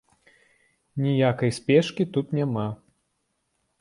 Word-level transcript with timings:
Ніякай 1.03 1.51
спешкі 1.59 2.03
тут 2.17 2.35
няма. 2.39 2.67